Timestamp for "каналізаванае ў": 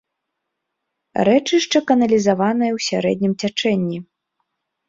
1.93-2.87